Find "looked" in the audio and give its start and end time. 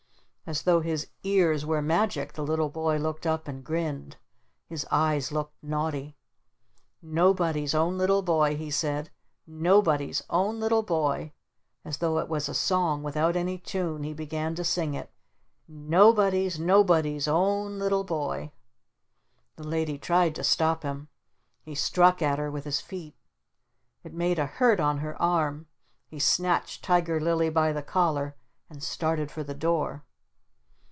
2.97-3.25, 5.31-5.55